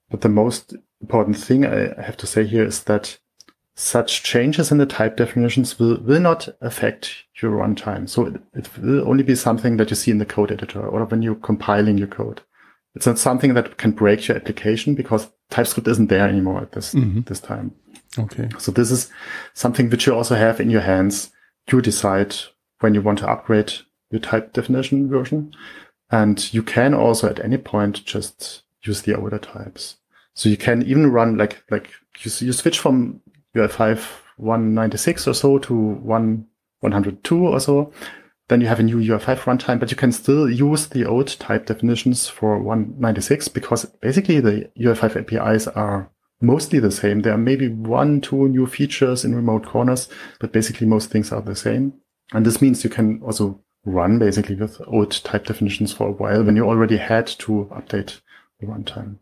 [0.10, 3.18] But the most important thing I have to say here is that
[3.76, 8.08] such changes in the type definitions will, will not affect your runtime.
[8.08, 11.06] So it, it will only be something that you see in the code editor or
[11.06, 12.42] when you're compiling your code.
[12.94, 16.94] It's not something that can break your application because TypeScript isn't there anymore at this,
[16.94, 17.22] mm-hmm.
[17.22, 17.74] this time.
[18.20, 18.50] Okay.
[18.58, 19.10] So this is
[19.54, 21.32] something which you also have in your hands.
[21.72, 22.36] You decide
[22.82, 23.74] when you want to upgrade
[24.10, 25.54] your type definition version.
[26.12, 29.96] And you can also at any point just use the older types.
[30.34, 31.90] So you can even run like, like
[32.20, 33.22] you, you switch from
[33.56, 34.00] UI5
[34.38, 36.46] 196 or so to 1,
[36.80, 37.92] 102 or so.
[38.48, 41.68] Then you have a new UI5 runtime, but you can still use the old type
[41.68, 46.10] definitions for 196 because basically the UI5 APIs are
[46.42, 47.22] mostly the same.
[47.22, 51.42] There are maybe one, two new features in remote corners, but basically most things are
[51.42, 51.94] the same.
[52.34, 56.44] And this means you can also run basically with old type definitions for a while
[56.44, 58.22] when you already had to update
[58.60, 59.18] the runtime.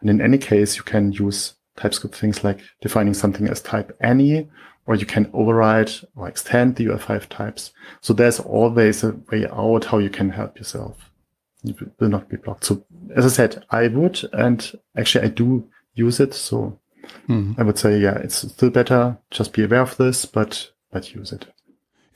[0.00, 4.48] And in any case, you can use TypeScript things like defining something as type any,
[4.86, 7.72] or you can override or extend the UI5 types.
[8.00, 11.10] So there's always a way out how you can help yourself.
[11.62, 12.64] You will not be blocked.
[12.64, 12.84] So
[13.14, 16.34] as I said, I would, and actually I do use it.
[16.34, 16.78] So
[17.28, 17.58] mm.
[17.58, 19.18] I would say, yeah, it's still better.
[19.30, 21.46] Just be aware of this, but, but use it.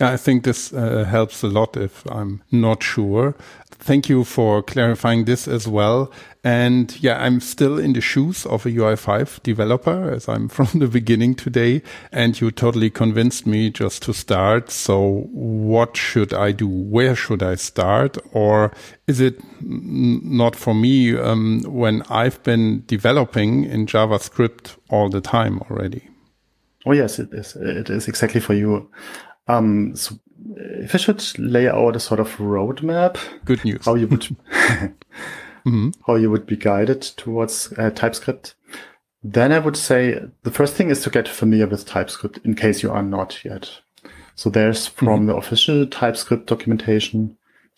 [0.01, 3.37] Yeah, I think this uh, helps a lot if I'm not sure.
[3.71, 6.11] Thank you for clarifying this as well.
[6.45, 10.87] And yeah, I'm still in the shoes of a UI5 developer as I'm from the
[10.87, 11.83] beginning today.
[12.13, 14.71] And you totally convinced me just to start.
[14.71, 16.69] So what should I do?
[16.69, 18.19] Where should I start?
[18.33, 18.73] Or
[19.07, 25.61] is it not for me um, when I've been developing in JavaScript all the time
[25.71, 26.09] already?
[26.87, 27.57] Oh, yes, it is.
[27.57, 28.91] It is exactly for you.
[29.49, 30.19] Um, so
[30.57, 33.17] if I should lay out a sort of roadmap,
[33.47, 34.37] good news, how you would
[35.67, 35.91] mm-hmm.
[36.07, 38.55] how you would be guided towards uh, TypeScript,
[39.23, 42.83] then I would say the first thing is to get familiar with TypeScript in case
[42.83, 43.81] you are not yet.
[44.35, 45.27] So there's from mm-hmm.
[45.27, 47.37] the official TypeScript documentation,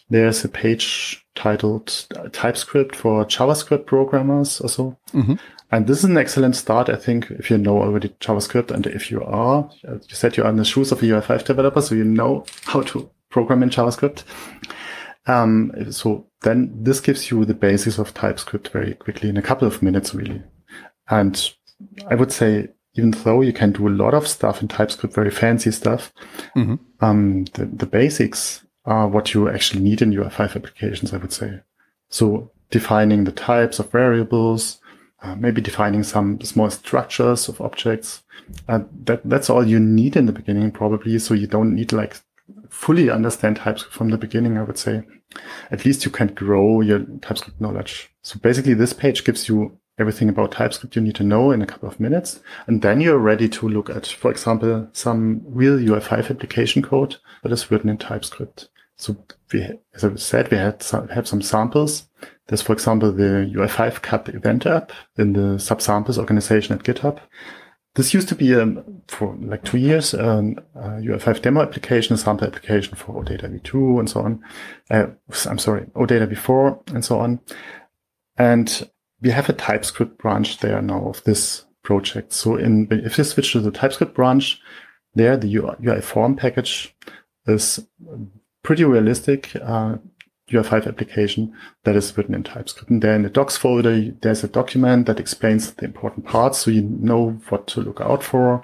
[0.09, 4.97] there's a page titled uh, TypeScript for JavaScript programmers or so.
[5.13, 5.35] Mm-hmm.
[5.73, 9.11] And this is an excellent start, I think, if you know already JavaScript and if
[9.11, 12.05] you are, you said you are in the shoes of a UI5 developer, so you
[12.05, 14.23] know how to program in JavaScript.
[15.27, 19.67] Um, so then this gives you the basis of TypeScript very quickly in a couple
[19.67, 20.43] of minutes, really.
[21.09, 21.51] And
[22.09, 25.31] I would say, even though you can do a lot of stuff in TypeScript, very
[25.31, 26.13] fancy stuff,
[26.57, 26.77] mm-hmm.
[27.05, 31.61] um, the, the basics are what you actually need in UI5 applications, I would say.
[32.09, 34.81] So defining the types of variables,
[35.23, 38.23] uh, maybe defining some small structures of objects.
[38.69, 41.19] Uh, that that's all you need in the beginning, probably.
[41.19, 42.21] So you don't need like
[42.77, 44.59] fully understand TypeScript from the beginning.
[44.59, 45.03] I would say,
[45.71, 48.11] at least you can grow your TypeScript knowledge.
[48.23, 51.67] So basically, this page gives you everything about TypeScript you need to know in a
[51.67, 56.31] couple of minutes, and then you're ready to look at, for example, some real UI5
[56.31, 58.69] application code that is written in TypeScript.
[58.97, 59.17] So
[59.53, 59.63] we,
[59.95, 62.09] as I said, we had some, have some samples
[62.49, 67.19] there's, for example, the UI5 CAP event app in the SAP-samples organization at GitHub.
[67.97, 72.19] This used to be um, for like two years um, a UI5 demo application, a
[72.19, 74.45] sample application for OData v2 and so on.
[74.91, 75.07] Uh,
[75.47, 77.41] I'm sorry, OData v4 and so on.
[78.37, 78.91] And
[79.23, 82.35] we have a TypeScript branch there now of this project.
[82.35, 84.61] So in if you switch to the TypeScript branch,
[85.15, 86.95] there the UI form package
[87.47, 87.81] is
[88.63, 89.57] pretty realistic.
[89.57, 89.97] Uh,
[90.51, 91.53] UI5 application
[91.85, 92.91] that is written in TypeScript.
[92.91, 96.71] And there in the docs folder, there's a document that explains the important parts so
[96.71, 98.63] you know what to look out for.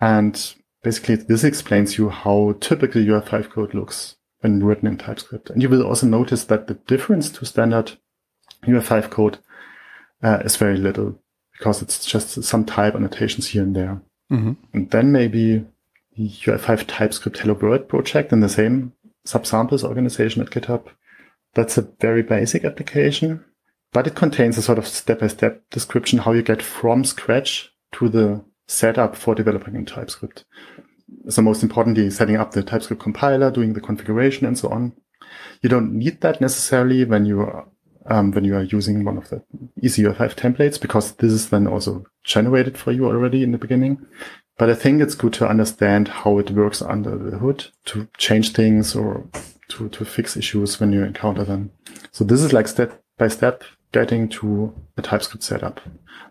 [0.00, 5.50] And basically this explains you how typical UI5 code looks when written in TypeScript.
[5.50, 7.92] And you will also notice that the difference to standard
[8.64, 9.38] UI5 code
[10.22, 11.18] uh, is very little
[11.52, 14.02] because it's just some type annotations here and there.
[14.32, 14.52] Mm-hmm.
[14.72, 15.64] And then maybe
[16.18, 18.92] UI5 TypeScript Hello World project in the same
[19.24, 20.88] SAP-samples organization at GitHub
[21.54, 23.44] that's a very basic application,
[23.92, 28.44] but it contains a sort of step-by-step description how you get from scratch to the
[28.66, 30.44] setup for developing in TypeScript.
[31.28, 34.94] So most importantly, setting up the TypeScript compiler, doing the configuration and so on.
[35.60, 37.68] You don't need that necessarily when you are,
[38.06, 39.42] um, when you are using one of the
[39.82, 44.04] EasyUI5 templates, because this is then also generated for you already in the beginning.
[44.58, 48.52] But I think it's good to understand how it works under the hood to change
[48.52, 49.28] things or
[49.72, 51.70] to, to fix issues when you encounter them.
[52.10, 55.80] So this is like step by step getting to a TypeScript setup.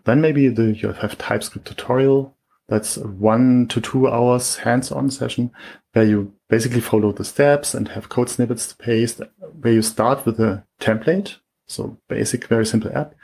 [0.04, 2.36] Then maybe the, you have TypeScript tutorial.
[2.68, 5.50] That's one to two hours hands-on session
[5.92, 9.20] where you basically follow the steps and have code snippets to paste,
[9.60, 11.36] where you start with a template.
[11.68, 13.14] So basic, very simple app.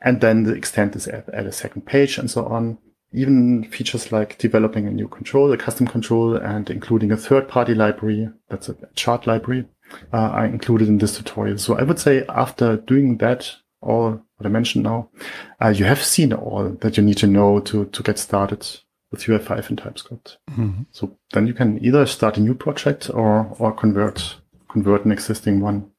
[0.00, 2.78] And then extend this app, add a second page and so on
[3.16, 8.28] even features like developing a new control, a custom control, and including a third-party library,
[8.50, 9.64] that's a chart library,
[10.12, 11.56] uh, are included in this tutorial.
[11.56, 15.08] So I would say after doing that, all what I mentioned now,
[15.62, 18.66] uh, you have seen all that you need to know to, to get started
[19.10, 20.36] with UI5 and TypeScript.
[20.50, 20.82] Mm-hmm.
[20.90, 24.36] So then you can either start a new project or, or convert,
[24.68, 25.90] convert an existing one.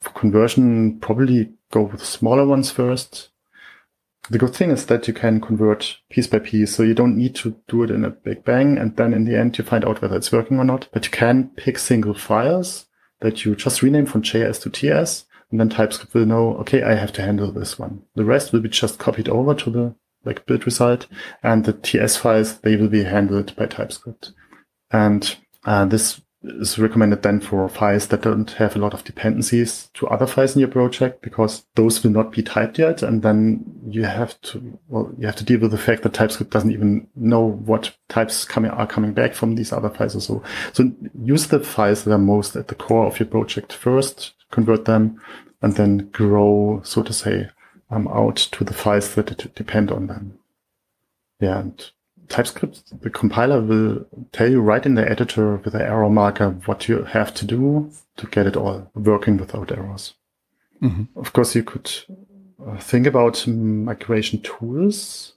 [0.00, 3.30] For conversion, probably go with smaller ones first
[4.30, 6.74] the good thing is that you can convert piece by piece.
[6.74, 8.78] So you don't need to do it in a big bang.
[8.78, 10.88] And then in the end, you find out whether it's working or not.
[10.92, 12.86] But you can pick single files
[13.20, 15.26] that you just rename from JS to TS.
[15.50, 18.02] And then TypeScript will know, okay, I have to handle this one.
[18.14, 21.06] The rest will be just copied over to the like build result.
[21.42, 24.32] And the TS files, they will be handled by TypeScript.
[24.90, 29.88] And uh, this is recommended then for files that don't have a lot of dependencies
[29.94, 33.02] to other files in your project because those will not be typed yet.
[33.02, 36.52] And then you have to, well, you have to deal with the fact that TypeScript
[36.52, 40.42] doesn't even know what types coming are coming back from these other files or so.
[40.72, 44.84] So use the files that are most at the core of your project first, convert
[44.84, 45.20] them,
[45.62, 47.50] and then grow, so to say,
[47.90, 50.38] um, out to the files that depend on them.
[51.40, 51.90] Yeah, and
[52.28, 56.88] TypeScript, the compiler will tell you right in the editor with the arrow marker what
[56.88, 60.14] you have to do to get it all working without errors.
[60.82, 61.18] Mm-hmm.
[61.18, 61.90] Of course, you could
[62.64, 65.34] uh, think about migration tools.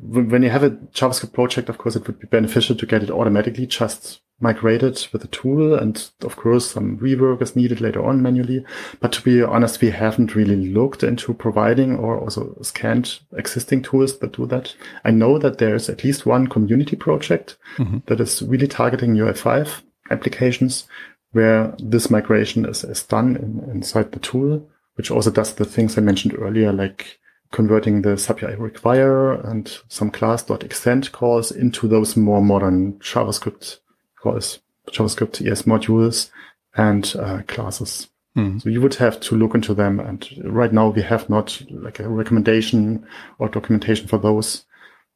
[0.00, 3.10] When you have a JavaScript project, of course, it would be beneficial to get it
[3.10, 5.74] automatically just migrated with a tool.
[5.74, 8.64] And of course, some rework is needed later on manually.
[9.00, 14.18] But to be honest, we haven't really looked into providing or also scanned existing tools
[14.18, 14.74] that do that.
[15.04, 17.98] I know that there's at least one community project mm-hmm.
[18.06, 20.88] that is really targeting UI5 applications
[21.30, 25.96] where this migration is, is done in, inside the tool which also does the things
[25.96, 27.18] I mentioned earlier, like
[27.52, 33.78] converting the sap.ui.require and some class.extend calls into those more modern JavaScript
[34.20, 34.58] calls,
[34.90, 36.30] JavaScript ES modules
[36.74, 38.08] and uh, classes.
[38.36, 38.60] Mm.
[38.60, 40.00] So you would have to look into them.
[40.00, 43.06] And right now we have not like a recommendation
[43.38, 44.64] or documentation for those.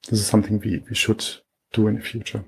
[0.09, 1.25] This is something we, we should
[1.73, 2.45] do in the future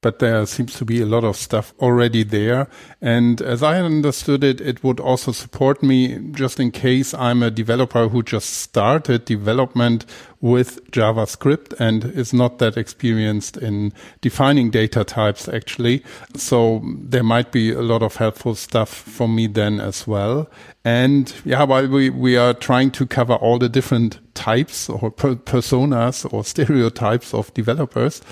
[0.00, 2.68] but there seems to be a lot of stuff already there.
[3.00, 7.50] And as I understood it, it would also support me just in case I'm a
[7.50, 10.06] developer who just started development
[10.40, 16.04] with JavaScript and is not that experienced in defining data types actually.
[16.36, 20.48] So there might be a lot of helpful stuff for me then as well.
[20.84, 25.34] And yeah, while we, we are trying to cover all the different types or per
[25.34, 28.22] personas or stereotypes of developers,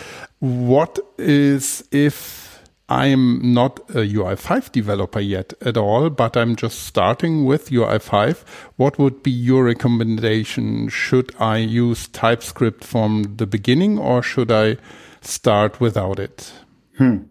[0.47, 2.47] what is if
[2.88, 8.44] I'm not a UI5 developer yet at all, but I'm just starting with UI5.
[8.76, 10.88] What would be your recommendation?
[10.88, 14.76] Should I use TypeScript from the beginning or should I
[15.20, 16.53] start without it?
[16.97, 17.24] Hmm.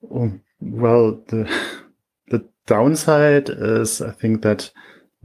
[0.00, 1.50] Well, the,
[2.28, 4.70] the downside is I think that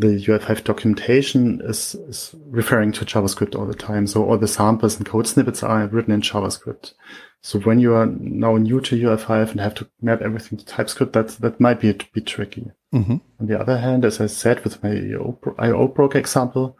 [0.01, 4.07] the UI5 documentation is, is referring to JavaScript all the time.
[4.07, 6.93] So all the samples and code snippets are written in JavaScript.
[7.41, 11.13] So when you are now new to UI5 and have to map everything to TypeScript,
[11.13, 12.71] that, that might be a bit tricky.
[12.93, 13.17] Mm-hmm.
[13.39, 16.77] On the other hand, as I said with my IO example,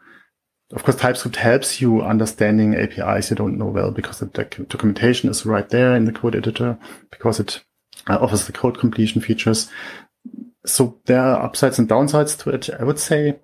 [0.72, 5.44] of course, TypeScript helps you understanding APIs you don't know well because the documentation is
[5.44, 6.78] right there in the code editor
[7.10, 7.62] because it
[8.08, 9.70] uh, offers the code completion features
[10.64, 12.70] so there are upsides and downsides to it.
[12.78, 13.38] I would say,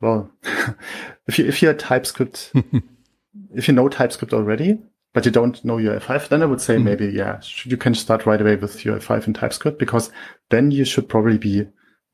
[0.00, 0.30] well,
[1.26, 2.52] if you if you're TypeScript,
[3.54, 4.78] if you know TypeScript already,
[5.12, 6.84] but you don't know UI5, then I would say mm-hmm.
[6.84, 10.10] maybe yeah, you can start right away with UI5 and TypeScript because
[10.50, 11.66] then you should probably be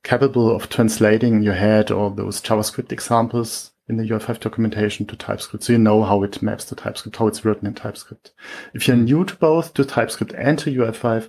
[0.02, 5.16] capable of translating in your head all those JavaScript examples in the UI5 documentation to
[5.16, 5.64] TypeScript.
[5.64, 8.30] So you know how it maps to TypeScript, how it's written in TypeScript.
[8.72, 11.28] If you're new to both to TypeScript and to UI5,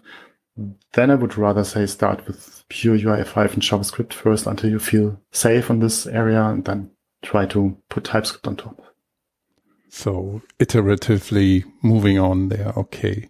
[0.93, 5.20] then I would rather say start with pure UI5 and JavaScript first until you feel
[5.32, 6.91] safe on this area and then
[7.22, 8.82] try to put TypeScript on top.
[9.89, 12.74] So iteratively moving on there.
[12.78, 13.30] Okay.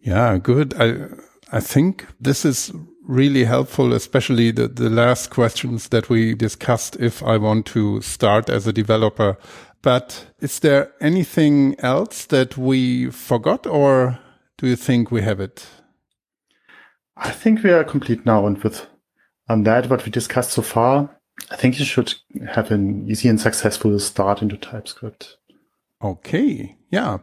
[0.00, 0.74] Yeah, good.
[0.80, 1.08] I,
[1.52, 2.72] I think this is
[3.06, 8.48] really helpful, especially the, the last questions that we discussed if I want to start
[8.48, 9.36] as a developer.
[9.82, 14.18] But is there anything else that we forgot or
[14.56, 15.66] do you think we have it?
[17.16, 18.46] I think we are complete now.
[18.46, 18.86] And with
[19.48, 22.14] on that, what we discussed so far, I think you should
[22.48, 25.36] have an easy and successful start into TypeScript.
[26.02, 26.76] Okay.
[26.90, 27.18] Yeah.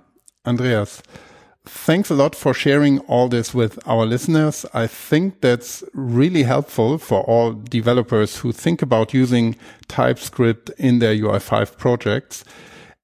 [0.46, 1.02] Andreas,
[1.66, 4.66] thanks a lot for sharing all this with our listeners.
[4.74, 9.56] I think that's really helpful for all developers who think about using
[9.88, 12.44] TypeScript in their UI5 projects.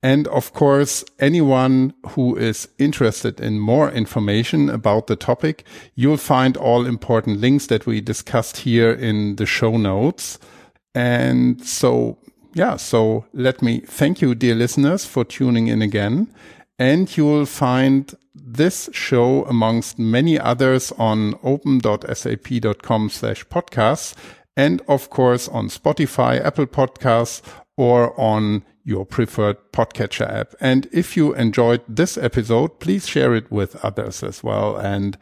[0.07, 6.55] And of course, anyone who is interested in more information about the topic, you'll find
[6.55, 10.39] all important links that we discussed here in the show notes.
[10.95, 12.19] And so,
[12.53, 16.33] yeah, so let me thank you, dear listeners, for tuning in again.
[16.79, 24.15] And you'll find this show amongst many others on open.sap.com slash podcasts
[24.55, 27.41] and of course on Spotify, Apple Podcasts,
[27.75, 30.55] or on your preferred podcatcher app.
[30.61, 34.77] And if you enjoyed this episode, please share it with others as well.
[34.77, 35.17] And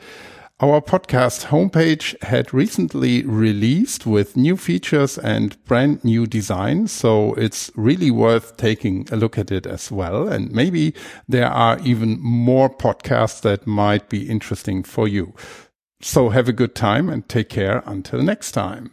[0.59, 6.87] our podcast homepage had recently released with new features and brand new design.
[6.87, 10.27] So it's really worth taking a look at it as well.
[10.27, 10.93] And maybe
[11.27, 15.33] there are even more podcasts that might be interesting for you.
[16.01, 18.91] So have a good time and take care until next time.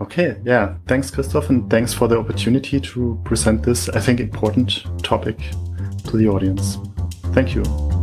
[0.00, 0.76] Okay, yeah.
[0.86, 5.38] Thanks, Christoph, and thanks for the opportunity to present this, I think, important topic
[6.04, 6.78] to the audience.
[7.32, 7.99] Thank you.